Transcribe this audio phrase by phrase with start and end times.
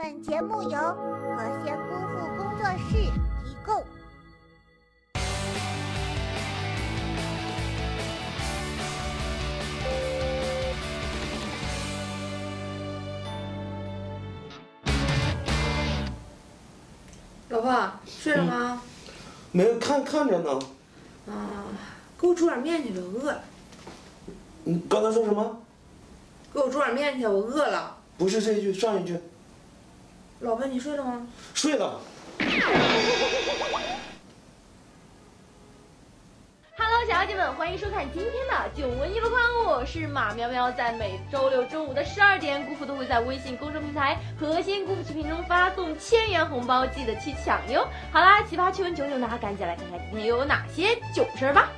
[0.00, 3.10] 本节目由和仙姑父工作室
[3.42, 3.84] 提供。
[17.48, 18.80] 老婆，睡了吗？
[19.50, 20.60] 没有看看着呢。
[21.26, 21.64] 啊，
[22.16, 23.42] 给我煮点面去吧，饿了。
[24.62, 25.60] 你刚才说什么？
[26.54, 27.96] 给我煮点面去，我饿了。
[28.16, 29.18] 不是这一句，上一句。
[30.40, 31.26] 老婆，你睡了吗？
[31.52, 32.00] 睡了。
[36.76, 47.88] Hello，小妖精们，欢迎收看今天的囧闻娱乐观，我是马喵喵，在每周六中午的十二点，姑父都会在微信公众平台“核心姑父视频”中发送千元红包，记得去抢哟。
[48.12, 51.68] 好啦，奇葩趣闻囧囧的，赶紧来看看今天又有哪些囧事儿吧。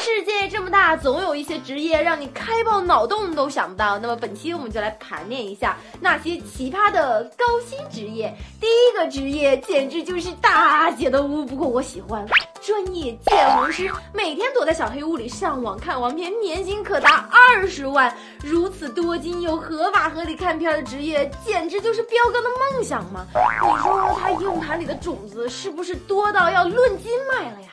[0.00, 3.98] 世界这么大，总有一些职业让你开爆脑洞都想不到。
[3.98, 8.34] 那么本期我们就来盘点一下那些奇葩的高薪职业。
[8.58, 12.26] 第一个职业简直就是大姐的屋，不过我喜欢
[12.62, 18.14] 专业建模师，每天躲在小黑屋里上网看黄片，年薪可达二十万。
[18.42, 23.26] 如此多金又合法合理看片的职业，简直就是彪哥的梦想嘛！
[23.34, 27.68] 你说他硬盘里的种子是不是多到要论斤卖了呀？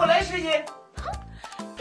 [0.00, 0.48] 我来实习。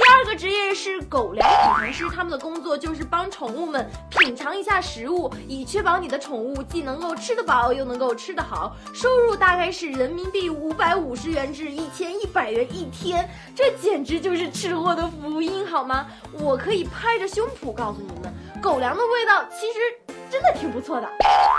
[0.09, 8.75] 第二个职业是狗粮品尝师，他们的工作就是帮宠物们品尝一下食物，以确保你的宠物既能够吃得饱，又能够吃得好。
[8.91, 16.07] 收入大概是人民币五百五十元至一千一百元一天，这简直就是吃货的福音，好吗？
[16.33, 21.09] 我可以拍着胸脯告诉你们，狗粮的味道其实真的挺不错的。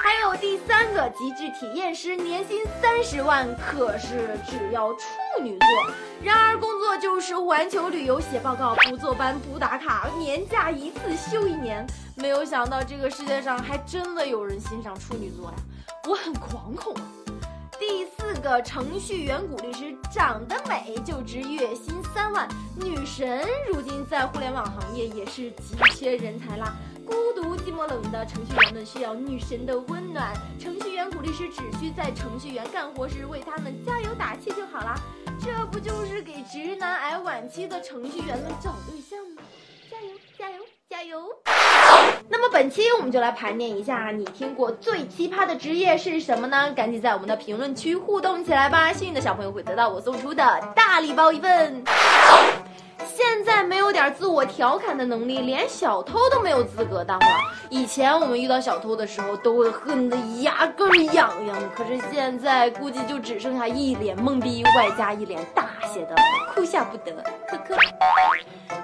[0.02, 5.00] 还有第三个极致体验师，年薪三十万，可是只要处
[5.42, 5.68] 女座。
[6.22, 11.86] 然而工作就是环球旅游写报告，不坐班不打卡，年假一次休一年。
[12.16, 15.56] 没有想到这个世界上还真的有人欣赏处女座呀，
[16.08, 17.19] 我很惶恐啊。
[17.90, 26.72] 第四个程序员鼓励师，长得美就值月薪三万，女神如今在互联网行业也是急缺人才啦。
[27.04, 34.94] 孤独寂寞冷的程序员们需要女神的温暖，程序员鼓励师只需在程序员干活时为他们加油打气就好啦。
[35.40, 39.42] 这不就是给直男癌晚期的程序员们找对象吗？
[39.90, 41.20] 加油加油加油！
[42.28, 46.72] 那么本期我们就来盘点一下，你听过最奇葩的职业是什么呢？
[46.74, 48.92] 赶紧在我们的评论区互动起来吧！
[48.92, 51.84] 幸运的小朋友会得到我送出的大礼包一份。
[53.06, 57.26] 现在没有点自我调侃的能力，连小偷都没有资格当了。
[57.68, 66.14] 以前我们遇到小偷的时候，都会恨得牙根痒痒，可是现在估计就只剩下一脸懵逼，外加一脸大写的
[66.54, 67.12] 哭笑不得。
[67.48, 67.76] 呵呵。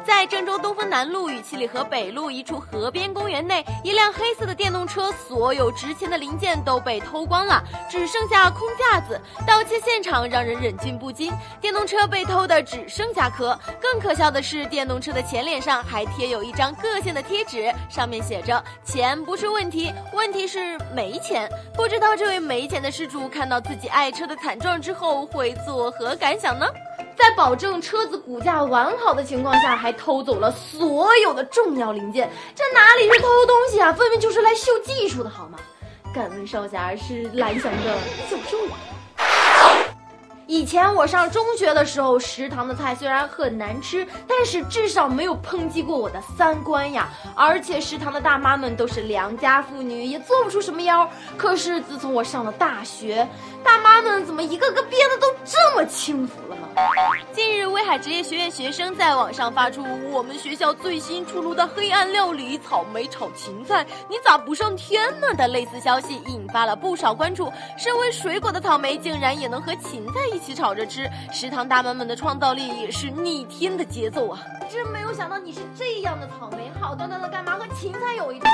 [0.05, 9.21] 在郑州东风南路与七里河北路一处河边公园内，一辆黑色的电动车，所有值钱的零件都被偷光了，只剩下空架子。
[9.47, 13.59] 盗窃现场让人忍俊不禁，电动车被偷的只剩下壳。
[13.81, 21.49] 更可笑的是，电动车的前脸上还贴有一张个性的贴纸，上面写着“钱不是问题，问题是没钱”。
[21.75, 26.67] 不知道这位没钱的失主看到自己爱车的惨状之后会作何感想呢？
[27.29, 33.93] 在保证车子骨架完好的情况下，还偷走了所有的重要零件，这哪里是偷东西啊？
[33.93, 35.59] 分明就是来秀技术的好吗？
[36.15, 37.99] 敢问少侠是蓝翔的
[38.31, 38.57] 教授？
[40.49, 47.09] 以前我上中学的时候，食堂的菜虽然很难吃，但是至少没有抨击过我的三观呀。
[47.35, 51.09] 而且食堂的大妈们都是良家妇女，也做不出什么妖。
[51.37, 53.27] 可是自从我上了大学，
[53.65, 56.63] 大妈们怎么一个个变得都这么轻浮了呢？
[57.33, 65.27] 近日，威海职业学院学生在网上发出我们学校最新出炉的黑暗料理——草莓炒芹菜，你咋不上天呢？
[65.37, 67.53] 的类似消息引发了不少关注。
[67.77, 74.39] 身为水果的草莓，竟然也能和芹菜一起炒着吃，食堂大妈们的创造力也是逆天的节奏啊！
[74.71, 78.51] 真没有想到你是这样的草莓，好端端的干嘛和芹菜有一腿？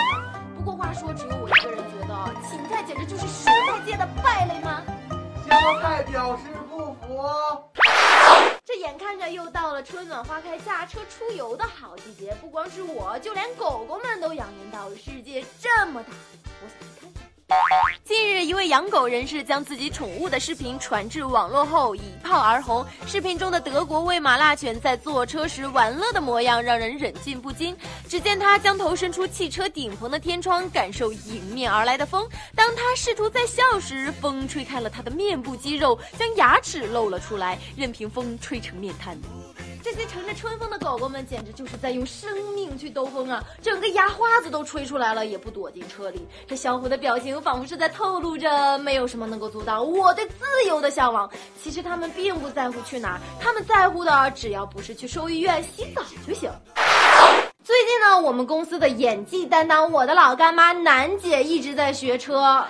[0.54, 4.80] 不过话说，只有我一个人觉得芹菜简直就是蔬菜界的败类吗？
[5.50, 7.28] 小菜表示不服。
[8.64, 16.10] 这眼看着又到了春暖花开、驾车出游的好季节，不光是我，就连狗狗们都仰念到了世界这么大，
[16.62, 17.21] 我想去看看。
[18.04, 22.84] 近日，一位养狗人士将自己宠物的视频传至网络后，一炮而红。
[23.06, 27.76] 视频中的德国喂马辣犬在坐车时玩乐的模样，让人忍俊不禁。
[28.08, 32.28] 只见它将头伸出汽车顶棚的天窗，感受迎面而来的风。
[32.54, 39.18] 当它试图在笑时，风吹开了它的面部肌肉，将牙齿露了出来，任凭风吹成面瘫。
[39.82, 43.42] 这些乘着春风的狗狗们简直就是在用生命去兜风啊！
[43.60, 46.24] 整个牙花子都吹出来了，也不躲进车里。
[46.46, 51.28] 这小虎的表情仿佛是在透露着，没有什么能够阻挡我对自由的向往。
[51.60, 56.48] 其实他们并不在乎去哪，他们在乎的只要不是去兽医院洗澡就行。
[57.64, 62.64] 最近呢，我们公司的演技担当，我的老干妈楠姐一直在学车。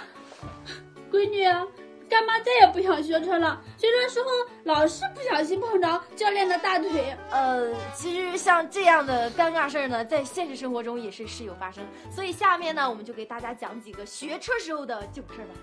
[1.11, 1.45] 闺女，
[2.09, 3.61] 干妈再也不想学车了。
[3.83, 4.29] 学车时候
[4.63, 7.17] 老是不小心碰着教练的大腿。
[7.33, 11.83] 呃，其实像这样的尴尬事儿呢，在现实生活中也是时有发生。
[12.09, 15.55] 所以下面呢，我们就给大家讲几个学车时候的囧事儿吧。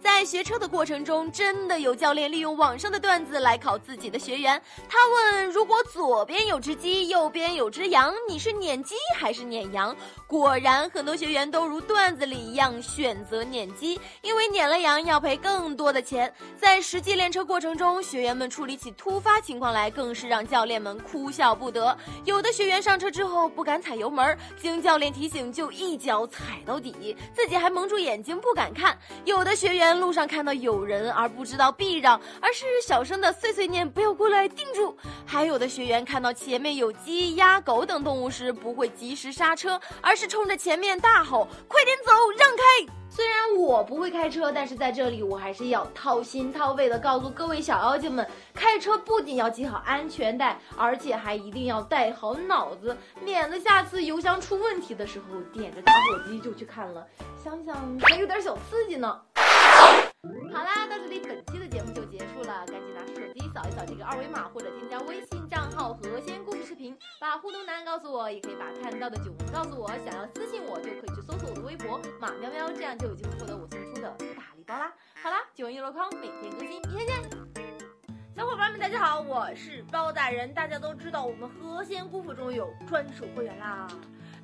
[0.00, 4.60] 在学车的过程中，真的有教练利用网上的段子来考自己的学员。
[4.88, 9.94] 他问：如果左边有只鸡，右边有只羊，你是撵鸡还是撵羊？
[10.26, 16.34] 果然，很多学员都如段子里一样选择撵鸡，因为撵了羊要赔更多的钱。
[16.58, 21.96] 在实际练车过程中，学员们处理起突发情况来，更是让教练们哭笑不得。
[22.24, 28.96] 有的学员上车之后不敢踩油门，经教练提醒就一脚踩到底，自己还蒙住眼睛不敢看。
[29.24, 34.96] 有的学员路上看到有人而不知道避让，而是小声的碎碎念“不要过来，定住”。
[35.26, 57.06] 还有的学员看到前面有鸡、鸭、狗等动物时，不会及时刹车，而是冲着前面大吼：“快点走，让开！”虽然我不会开车，但是在这里我还是要掏心掏肺的告诉各位小妖精们，开车不仅要系好安全带，而且还一定要带好脑子，免得下次油箱出问题的时候点着打火机就去看了，
[57.44, 59.20] 想想还有点小刺激呢。
[60.50, 66.11] 好啦，到这里本期的节目就结束了，赶紧拿出手机扫一扫这个二维码，或者添加微信账号“和”，
[67.20, 69.88] 把互动答案告诉我，也可以把看到的酒文告诉我。
[70.04, 74.92] 想要私信我，就可以去搜索我的微博“马喵喵”，这样就有机会获得我送出的大礼包啦。
[75.22, 77.16] 好啦，囧文一箩筐，每天更新，明天见。
[78.34, 80.52] 小伙伴们，大家好，我是包大人。
[80.52, 83.86] 大家都知道我们和仙姑父中有专属会员啦，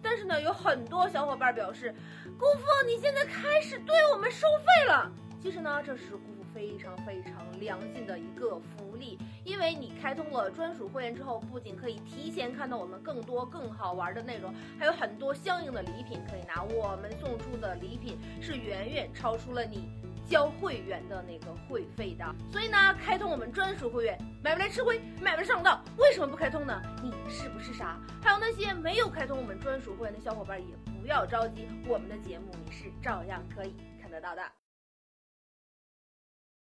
[0.00, 1.92] 但是呢，有很多小伙伴表示，
[2.38, 5.10] 姑父你现在开始对我们收费了。
[5.42, 16.64] 其实呢，这是姑父非常非常良心的一个福利，因为你开通了专属会员之后，不仅可以提前看到我们更多更好玩的内容，还有很多相应的礼品可以拿。
[16.64, 19.88] 我们送出的礼品是远远超出了你
[20.28, 22.26] 交会员的那个会费的。
[22.50, 25.80] 所以呢，开通我们专属会员，买不来吃亏，买不来上当。
[25.96, 26.82] 为什么不开通呢？
[27.00, 28.00] 你是不是傻？
[28.20, 34.42] 还有那些没有开通我们专属会员的小伙伴，也不要着急，我们的节目你是照样可以看得到的。